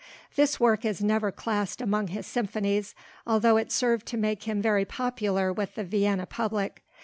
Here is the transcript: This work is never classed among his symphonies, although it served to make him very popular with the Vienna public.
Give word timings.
This 0.35 0.59
work 0.59 0.83
is 0.83 1.03
never 1.03 1.31
classed 1.31 1.79
among 1.79 2.07
his 2.07 2.25
symphonies, 2.25 2.95
although 3.27 3.57
it 3.57 3.71
served 3.71 4.07
to 4.07 4.17
make 4.17 4.45
him 4.45 4.59
very 4.59 4.83
popular 4.83 5.53
with 5.53 5.75
the 5.75 5.83
Vienna 5.83 6.25
public. 6.25 6.81